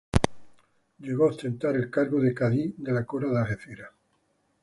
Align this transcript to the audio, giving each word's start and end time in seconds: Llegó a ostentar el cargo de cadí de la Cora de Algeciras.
Llegó 0.97 1.25
a 1.25 1.29
ostentar 1.29 1.75
el 1.75 1.91
cargo 1.91 2.19
de 2.19 2.33
cadí 2.33 2.73
de 2.75 2.91
la 2.91 3.05
Cora 3.05 3.29
de 3.29 3.37
Algeciras. 3.37 3.91